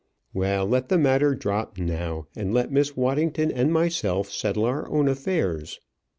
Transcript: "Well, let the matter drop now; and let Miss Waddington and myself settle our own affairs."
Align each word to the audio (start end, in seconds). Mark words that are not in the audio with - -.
"Well, 0.33 0.65
let 0.65 0.89
the 0.89 0.97
matter 0.97 1.35
drop 1.35 1.77
now; 1.77 2.25
and 2.35 2.51
let 2.55 2.71
Miss 2.71 2.97
Waddington 2.97 3.51
and 3.51 3.71
myself 3.71 4.31
settle 4.31 4.65
our 4.65 4.89
own 4.89 5.07
affairs." 5.07 5.79